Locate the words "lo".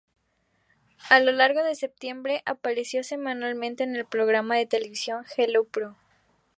1.19-1.31